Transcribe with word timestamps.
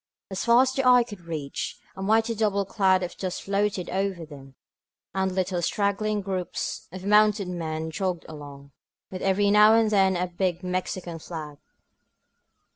As 0.31 0.43
far 0.45 0.63
as 0.63 0.71
the 0.73 0.83
eye 0.83 1.03
could 1.03 1.27
reach, 1.27 1.77
a 1.95 2.01
mighty 2.01 2.33
double 2.33 2.65
cloud 2.65 3.03
of 3.03 3.15
dust 3.17 3.43
floated 3.43 3.87
over 3.91 4.25
them; 4.25 4.55
and 5.13 5.31
little 5.31 5.61
straggling 5.61 6.21
groups 6.21 6.87
of 6.91 7.05
mounted 7.05 7.47
men 7.47 7.91
jogged 7.91 8.25
along, 8.27 8.71
with 9.11 9.21
every 9.21 9.51
now 9.51 9.75
and 9.75 9.91
then 9.91 10.15
a 10.17 10.25
big 10.25 10.63
Mexican 10.63 11.19
flag. 11.19 11.59